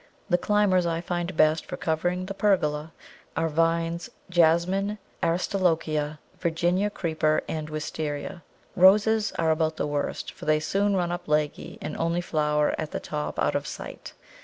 _)]The 0.29 0.37
climbers 0.39 0.87
I 0.87 0.99
find 0.99 1.37
best 1.37 1.63
for 1.67 1.77
covering 1.77 2.25
the 2.25 2.33
pergola 2.33 2.91
are 3.37 3.47
Vines, 3.47 4.09
Jasmine, 4.31 4.97
Aristolochia, 5.21 6.17
Virginia 6.39 6.89
Creeper, 6.89 7.43
and 7.47 7.69
Wistaria. 7.69 8.41
Roses 8.75 9.31
are 9.37 9.51
about 9.51 9.77
the 9.77 9.85
worst, 9.85 10.31
for 10.31 10.45
they 10.45 10.59
soon 10.59 10.95
run 10.95 11.11
up 11.11 11.27
leggy, 11.27 11.77
and 11.83 11.95
only 11.97 12.19
flower 12.21 12.73
at 12.79 12.89
the 12.89 12.99
top 12.99 13.37
out 13.37 13.53
of 13.53 13.67
sight. 13.67 14.13